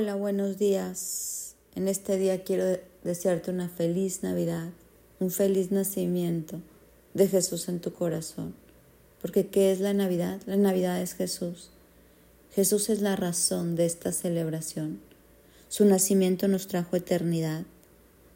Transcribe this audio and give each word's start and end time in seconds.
Hola, 0.00 0.14
buenos 0.14 0.58
días. 0.58 1.56
En 1.74 1.88
este 1.88 2.18
día 2.18 2.44
quiero 2.44 2.78
desearte 3.02 3.50
una 3.50 3.68
feliz 3.68 4.22
Navidad, 4.22 4.68
un 5.18 5.32
feliz 5.32 5.72
nacimiento 5.72 6.60
de 7.14 7.26
Jesús 7.26 7.68
en 7.68 7.80
tu 7.80 7.92
corazón. 7.92 8.54
Porque 9.20 9.48
¿qué 9.48 9.72
es 9.72 9.80
la 9.80 9.94
Navidad? 9.94 10.40
La 10.46 10.54
Navidad 10.54 11.02
es 11.02 11.14
Jesús. 11.14 11.70
Jesús 12.54 12.90
es 12.90 13.00
la 13.00 13.16
razón 13.16 13.74
de 13.74 13.86
esta 13.86 14.12
celebración. 14.12 15.00
Su 15.68 15.84
nacimiento 15.84 16.46
nos 16.46 16.68
trajo 16.68 16.94
eternidad, 16.94 17.64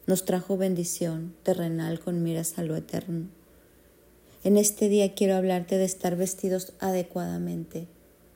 nos 0.05 0.25
trajo 0.25 0.57
bendición 0.57 1.33
terrenal 1.43 2.01
con 2.01 2.23
miras 2.23 2.57
a 2.57 2.63
lo 2.63 2.75
eterno. 2.75 3.29
En 4.43 4.57
este 4.57 4.89
día 4.89 5.15
quiero 5.15 5.35
hablarte 5.35 5.77
de 5.77 5.85
estar 5.85 6.17
vestidos 6.17 6.73
adecuadamente 6.79 7.87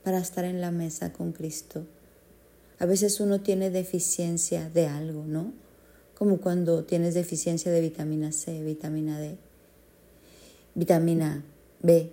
para 0.05 0.19
estar 0.19 0.45
en 0.45 0.61
la 0.61 0.71
mesa 0.71 1.11
con 1.11 1.33
Cristo 1.33 1.85
a 2.79 2.85
veces 2.85 3.19
uno 3.19 3.41
tiene 3.41 3.69
deficiencia 3.69 4.69
de 4.69 4.87
algo, 4.87 5.25
¿no? 5.25 5.53
Como 6.15 6.37
cuando 6.37 6.83
tienes 6.83 7.13
deficiencia 7.13 7.71
de 7.71 7.81
vitamina 7.81 8.31
C, 8.31 8.63
vitamina 8.63 9.19
D, 9.19 9.37
vitamina 10.75 11.43
B, 11.81 12.11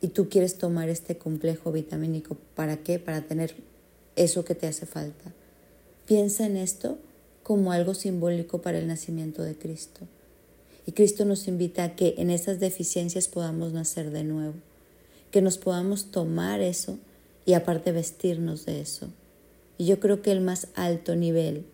y 0.00 0.08
tú 0.08 0.28
quieres 0.28 0.56
tomar 0.56 0.88
este 0.88 1.18
complejo 1.18 1.72
vitamínico. 1.72 2.36
¿Para 2.54 2.78
qué? 2.78 2.98
Para 2.98 3.22
tener 3.22 3.54
eso 4.16 4.44
que 4.44 4.54
te 4.54 4.66
hace 4.66 4.86
falta. 4.86 5.32
Piensa 6.06 6.46
en 6.46 6.56
esto 6.56 6.98
como 7.42 7.72
algo 7.72 7.94
simbólico 7.94 8.62
para 8.62 8.78
el 8.78 8.86
nacimiento 8.86 9.42
de 9.42 9.56
Cristo. 9.56 10.00
Y 10.86 10.92
Cristo 10.92 11.24
nos 11.24 11.46
invita 11.46 11.84
a 11.84 11.96
que 11.96 12.14
en 12.18 12.30
esas 12.30 12.58
deficiencias 12.58 13.28
podamos 13.28 13.72
nacer 13.72 14.10
de 14.10 14.24
nuevo, 14.24 14.54
que 15.30 15.42
nos 15.42 15.58
podamos 15.58 16.10
tomar 16.10 16.60
eso 16.60 16.98
y 17.44 17.52
aparte 17.52 17.92
vestirnos 17.92 18.64
de 18.66 18.80
eso. 18.80 19.08
Y 19.80 19.86
yo 19.86 19.98
creo 19.98 20.20
que 20.20 20.30
el 20.30 20.42
más 20.42 20.66
alto 20.74 21.16
nivel 21.16 21.64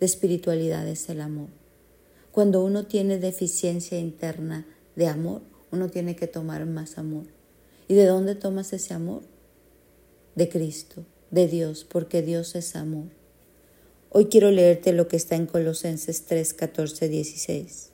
de 0.00 0.06
espiritualidad 0.06 0.88
es 0.88 1.10
el 1.10 1.20
amor. 1.20 1.48
Cuando 2.32 2.64
uno 2.64 2.86
tiene 2.86 3.18
deficiencia 3.18 3.98
interna 3.98 4.66
de 4.96 5.08
amor, 5.08 5.42
uno 5.70 5.90
tiene 5.90 6.16
que 6.16 6.26
tomar 6.26 6.64
más 6.64 6.96
amor. 6.96 7.26
¿Y 7.86 7.92
de 7.92 8.06
dónde 8.06 8.34
tomas 8.34 8.72
ese 8.72 8.94
amor? 8.94 9.24
De 10.34 10.48
Cristo, 10.48 11.04
de 11.30 11.46
Dios, 11.46 11.84
porque 11.84 12.22
Dios 12.22 12.54
es 12.54 12.76
amor. 12.76 13.08
Hoy 14.08 14.28
quiero 14.30 14.50
leerte 14.50 14.94
lo 14.94 15.06
que 15.06 15.18
está 15.18 15.36
en 15.36 15.44
Colosenses 15.44 16.24
3, 16.24 16.54
14, 16.54 17.10
16. 17.10 17.90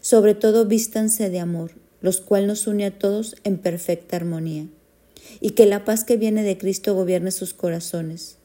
Sobre 0.00 0.34
todo 0.34 0.66
vístanse 0.66 1.30
de 1.30 1.38
amor, 1.38 1.70
los 2.00 2.20
cual 2.20 2.48
nos 2.48 2.66
une 2.66 2.86
a 2.86 2.98
todos 2.98 3.36
en 3.44 3.56
perfecta 3.56 4.16
armonía, 4.16 4.66
y 5.40 5.50
que 5.50 5.64
la 5.64 5.84
paz 5.84 6.02
que 6.02 6.16
viene 6.16 6.42
de 6.42 6.58
Cristo 6.58 6.92
gobierne 6.96 7.30
sus 7.30 7.54
corazones 7.54 8.38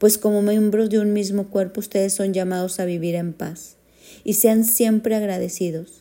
pues 0.00 0.16
como 0.16 0.40
miembros 0.40 0.88
de 0.88 0.98
un 0.98 1.12
mismo 1.12 1.48
cuerpo 1.50 1.78
ustedes 1.78 2.14
son 2.14 2.32
llamados 2.32 2.80
a 2.80 2.86
vivir 2.86 3.16
en 3.16 3.34
paz, 3.34 3.76
y 4.24 4.32
sean 4.32 4.64
siempre 4.64 5.14
agradecidos. 5.14 6.00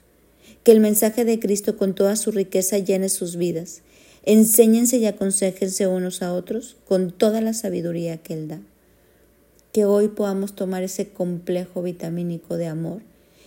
Que 0.64 0.72
el 0.72 0.80
mensaje 0.80 1.26
de 1.26 1.38
Cristo 1.38 1.76
con 1.76 1.94
toda 1.94 2.16
su 2.16 2.32
riqueza 2.32 2.78
llene 2.78 3.10
sus 3.10 3.36
vidas. 3.36 3.82
Enséñense 4.24 5.00
y 5.00 5.06
aconsejense 5.06 5.86
unos 5.88 6.22
a 6.22 6.32
otros 6.32 6.78
con 6.88 7.12
toda 7.12 7.42
la 7.42 7.54
sabiduría 7.54 8.18
que 8.18 8.36
Él 8.36 8.48
da. 8.48 8.62
Que 9.74 9.84
hoy 9.84 10.08
podamos 10.08 10.56
tomar 10.56 10.82
ese 10.82 11.10
complejo 11.10 11.84
vitamínico 11.84 12.56
de 12.56 12.68
amor, 12.68 13.02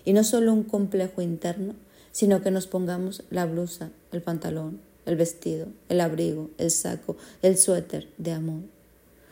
y 0.05 0.13
no 0.13 0.23
solo 0.23 0.53
un 0.53 0.65
complejo 0.65 1.23
interno, 1.23 1.75
sino 2.13 2.43
que 2.43 2.51
nos 2.51 2.67
pongamos 2.67 3.23
la 3.31 3.47
blusa, 3.47 3.91
el 4.13 4.21
pantalón, 4.21 4.81
el 5.07 5.17
vestido, 5.17 5.69
el 5.89 6.03
abrigo, 6.03 6.51
el 6.59 6.71
saco, 6.71 7.17
el 7.41 7.57
suéter 7.57 8.09
de 8.19 8.33
amor. 8.33 8.61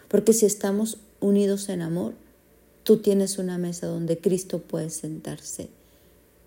Porque 0.08 0.32
si 0.32 0.46
estamos 0.46 0.98
unidos 1.20 1.68
en 1.68 1.82
amor, 1.82 2.14
tú 2.82 2.98
tienes 2.98 3.38
una 3.38 3.58
mesa 3.58 3.86
donde 3.86 4.18
Cristo 4.18 4.60
puede 4.60 4.90
sentarse. 4.90 5.68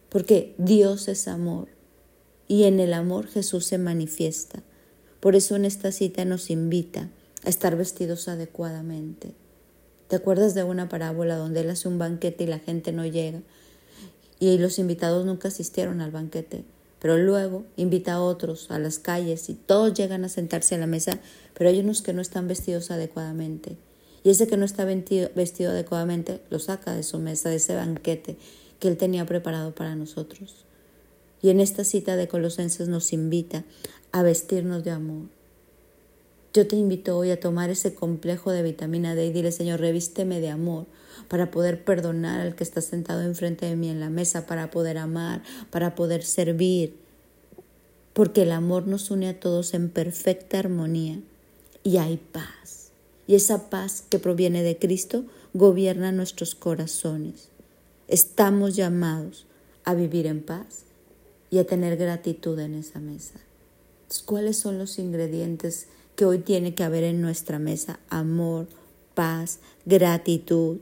Porque 0.09 0.53
Dios 0.57 1.07
es 1.07 1.27
amor 1.27 1.67
y 2.47 2.63
en 2.63 2.79
el 2.79 2.93
amor 2.93 3.27
Jesús 3.27 3.65
se 3.65 3.77
manifiesta. 3.77 4.61
Por 5.19 5.35
eso 5.35 5.55
en 5.55 5.65
esta 5.65 5.91
cita 5.91 6.25
nos 6.25 6.49
invita 6.49 7.09
a 7.45 7.49
estar 7.49 7.75
vestidos 7.77 8.27
adecuadamente. 8.27 9.31
¿Te 10.07 10.17
acuerdas 10.17 10.53
de 10.53 10.63
una 10.63 10.89
parábola 10.89 11.37
donde 11.37 11.61
él 11.61 11.69
hace 11.69 11.87
un 11.87 11.97
banquete 11.97 12.43
y 12.43 12.47
la 12.47 12.59
gente 12.59 12.91
no 12.91 13.05
llega? 13.05 13.41
Y 14.39 14.57
los 14.57 14.77
invitados 14.77 15.25
nunca 15.25 15.47
asistieron 15.47 16.01
al 16.01 16.11
banquete, 16.11 16.65
pero 16.99 17.17
luego 17.17 17.65
invita 17.77 18.13
a 18.13 18.21
otros 18.21 18.69
a 18.69 18.79
las 18.79 18.99
calles 18.99 19.49
y 19.49 19.53
todos 19.53 19.93
llegan 19.93 20.25
a 20.25 20.29
sentarse 20.29 20.75
a 20.75 20.77
la 20.77 20.87
mesa, 20.87 21.19
pero 21.53 21.69
hay 21.69 21.79
unos 21.79 22.01
que 22.01 22.13
no 22.13 22.21
están 22.21 22.47
vestidos 22.47 22.91
adecuadamente. 22.91 23.77
Y 24.23 24.29
ese 24.29 24.47
que 24.47 24.57
no 24.57 24.65
está 24.65 24.85
vestido, 24.85 25.71
adecuadamente 25.71 26.41
lo 26.49 26.59
saca 26.59 26.93
de 26.93 27.03
su 27.03 27.19
mesa, 27.19 27.49
de 27.49 27.57
ese 27.57 27.75
banquete 27.75 28.37
que 28.79 28.87
él 28.87 28.97
tenía 28.97 29.25
preparado 29.25 29.75
para 29.75 29.95
nosotros. 29.95 30.65
Y 31.41 31.49
en 31.49 31.59
esta 31.59 31.83
cita 31.83 32.15
de 32.15 32.29
Colosenses 32.29 32.87
nos 32.87 33.11
invita 33.11 33.65
a 34.13 34.23
vestirnos 34.23 34.83
de 34.83 34.91
amor. 34.91 35.27
Yo 36.53 36.67
te 36.67 36.75
invito 36.75 37.17
hoy 37.17 37.31
a 37.31 37.39
tomar 37.39 37.69
ese 37.69 37.95
complejo 37.95 38.51
de 38.51 38.61
vitamina 38.61 39.15
D 39.15 39.25
y 39.25 39.33
dile, 39.33 39.51
Señor, 39.51 39.79
revísteme 39.79 40.39
de 40.39 40.49
amor 40.49 40.85
para 41.27 41.51
poder 41.51 41.83
perdonar 41.83 42.39
al 42.39 42.55
que 42.55 42.63
está 42.63 42.79
sentado 42.81 43.23
enfrente 43.23 43.65
de 43.65 43.75
mí 43.75 43.89
en 43.89 43.99
la 43.99 44.09
mesa, 44.09 44.45
para 44.45 44.69
poder 44.69 44.99
amar, 44.99 45.41
para 45.71 45.95
poder 45.95 46.23
servir. 46.23 46.95
Porque 48.13 48.43
el 48.43 48.51
amor 48.51 48.87
nos 48.87 49.09
une 49.09 49.27
a 49.27 49.39
todos 49.39 49.73
en 49.73 49.89
perfecta 49.89 50.59
armonía 50.59 51.19
y 51.83 51.97
hay 51.97 52.17
paz. 52.17 52.82
Y 53.27 53.35
esa 53.35 53.69
paz 53.69 54.03
que 54.09 54.19
proviene 54.19 54.63
de 54.63 54.77
Cristo 54.77 55.25
gobierna 55.53 56.11
nuestros 56.11 56.55
corazones. 56.55 57.49
Estamos 58.07 58.75
llamados 58.75 59.45
a 59.85 59.93
vivir 59.93 60.27
en 60.27 60.41
paz 60.41 60.83
y 61.49 61.59
a 61.59 61.65
tener 61.65 61.97
gratitud 61.97 62.59
en 62.59 62.75
esa 62.75 62.99
mesa. 62.99 63.35
¿Cuáles 64.25 64.57
son 64.57 64.77
los 64.77 64.99
ingredientes 64.99 65.87
que 66.15 66.25
hoy 66.25 66.39
tiene 66.39 66.75
que 66.75 66.83
haber 66.83 67.03
en 67.03 67.21
nuestra 67.21 67.59
mesa? 67.59 67.99
Amor, 68.09 68.67
paz, 69.13 69.59
gratitud. 69.85 70.79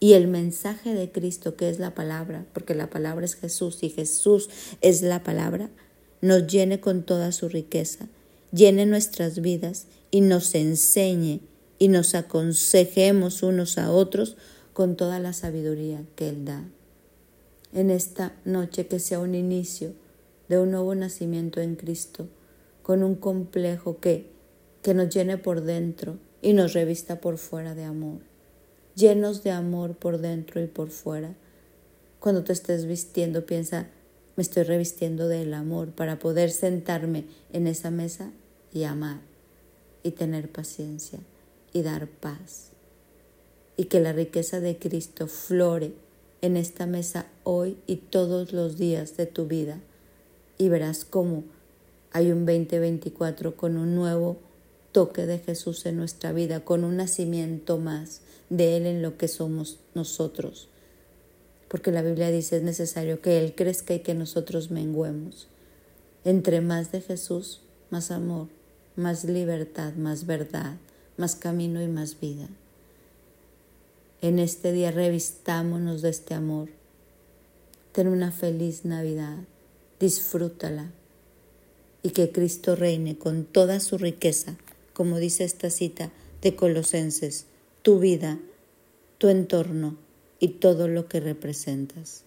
Y 0.00 0.12
el 0.12 0.28
mensaje 0.28 0.94
de 0.94 1.10
Cristo, 1.10 1.56
que 1.56 1.68
es 1.68 1.78
la 1.78 1.94
palabra, 1.94 2.46
porque 2.52 2.74
la 2.74 2.90
palabra 2.90 3.24
es 3.24 3.34
Jesús 3.34 3.82
y 3.82 3.90
Jesús 3.90 4.48
es 4.80 5.02
la 5.02 5.22
palabra, 5.22 5.70
nos 6.20 6.46
llene 6.46 6.80
con 6.80 7.02
toda 7.02 7.32
su 7.32 7.48
riqueza, 7.48 8.08
llene 8.52 8.86
nuestras 8.86 9.40
vidas 9.40 9.86
y 10.10 10.20
nos 10.20 10.54
enseñe 10.54 11.40
y 11.78 11.88
nos 11.88 12.14
aconsejemos 12.14 13.42
unos 13.42 13.78
a 13.78 13.92
otros 13.92 14.36
con 14.72 14.96
toda 14.96 15.20
la 15.20 15.32
sabiduría 15.32 16.02
que 16.16 16.28
Él 16.28 16.44
da. 16.44 16.64
En 17.72 17.90
esta 17.90 18.34
noche 18.44 18.86
que 18.86 18.98
sea 18.98 19.20
un 19.20 19.34
inicio 19.34 19.92
de 20.48 20.58
un 20.58 20.70
nuevo 20.70 20.94
nacimiento 20.94 21.60
en 21.60 21.76
Cristo, 21.76 22.28
con 22.82 23.02
un 23.02 23.14
complejo 23.14 23.98
que, 24.00 24.30
que 24.82 24.94
nos 24.94 25.10
llene 25.14 25.36
por 25.36 25.60
dentro 25.62 26.18
y 26.40 26.54
nos 26.54 26.72
revista 26.72 27.20
por 27.20 27.36
fuera 27.36 27.74
de 27.74 27.84
amor, 27.84 28.20
llenos 28.94 29.42
de 29.42 29.50
amor 29.50 29.96
por 29.96 30.18
dentro 30.18 30.62
y 30.62 30.66
por 30.66 30.88
fuera. 30.88 31.34
Cuando 32.18 32.44
te 32.44 32.54
estés 32.54 32.86
vistiendo, 32.86 33.44
piensa, 33.44 33.88
me 34.36 34.42
estoy 34.42 34.62
revistiendo 34.62 35.28
del 35.28 35.52
amor 35.52 35.90
para 35.90 36.18
poder 36.18 36.50
sentarme 36.50 37.26
en 37.52 37.66
esa 37.66 37.90
mesa 37.90 38.32
y 38.72 38.84
amar 38.84 39.28
y 40.02 40.12
tener 40.12 40.50
paciencia 40.50 41.20
y 41.72 41.82
dar 41.82 42.08
paz. 42.08 42.70
Y 43.76 43.84
que 43.84 44.00
la 44.00 44.12
riqueza 44.12 44.60
de 44.60 44.78
Cristo 44.78 45.26
flore 45.26 45.92
en 46.42 46.56
esta 46.56 46.86
mesa 46.86 47.26
hoy 47.44 47.76
y 47.86 47.96
todos 47.96 48.52
los 48.52 48.78
días 48.78 49.16
de 49.16 49.26
tu 49.26 49.46
vida. 49.46 49.80
Y 50.56 50.68
verás 50.68 51.04
cómo 51.04 51.44
hay 52.12 52.32
un 52.32 52.46
2024 52.46 53.56
con 53.56 53.76
un 53.76 53.94
nuevo 53.94 54.38
toque 54.92 55.26
de 55.26 55.38
Jesús 55.38 55.86
en 55.86 55.96
nuestra 55.96 56.32
vida, 56.32 56.64
con 56.64 56.84
un 56.84 56.96
nacimiento 56.96 57.78
más 57.78 58.22
de 58.50 58.76
Él 58.76 58.86
en 58.86 59.02
lo 59.02 59.16
que 59.16 59.28
somos 59.28 59.78
nosotros. 59.94 60.68
Porque 61.68 61.92
la 61.92 62.02
Biblia 62.02 62.30
dice 62.30 62.56
es 62.56 62.62
necesario 62.62 63.20
que 63.20 63.38
Él 63.38 63.54
crezca 63.54 63.94
y 63.94 64.00
que 64.00 64.14
nosotros 64.14 64.70
menguemos. 64.70 65.48
Entre 66.24 66.60
más 66.60 66.90
de 66.92 67.00
Jesús, 67.00 67.60
más 67.90 68.10
amor, 68.10 68.48
más 68.98 69.24
libertad, 69.24 69.94
más 69.94 70.26
verdad, 70.26 70.76
más 71.16 71.36
camino 71.36 71.80
y 71.80 71.86
más 71.86 72.18
vida. 72.18 72.48
En 74.20 74.40
este 74.40 74.72
día 74.72 74.90
revistámonos 74.90 76.02
de 76.02 76.10
este 76.10 76.34
amor. 76.34 76.68
Ten 77.92 78.08
una 78.08 78.32
feliz 78.32 78.84
Navidad, 78.84 79.36
disfrútala 80.00 80.90
y 82.02 82.10
que 82.10 82.32
Cristo 82.32 82.74
reine 82.74 83.16
con 83.16 83.44
toda 83.44 83.78
su 83.78 83.98
riqueza, 83.98 84.56
como 84.94 85.18
dice 85.18 85.44
esta 85.44 85.70
cita 85.70 86.10
de 86.42 86.56
Colosenses, 86.56 87.46
tu 87.82 88.00
vida, 88.00 88.40
tu 89.18 89.28
entorno 89.28 89.96
y 90.40 90.48
todo 90.48 90.88
lo 90.88 91.06
que 91.06 91.20
representas. 91.20 92.24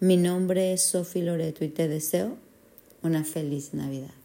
Mi 0.00 0.18
nombre 0.18 0.74
es 0.74 0.82
Sofi 0.82 1.22
Loreto 1.22 1.64
y 1.64 1.68
te 1.68 1.88
deseo 1.88 2.36
una 3.02 3.24
feliz 3.24 3.72
Navidad. 3.72 4.23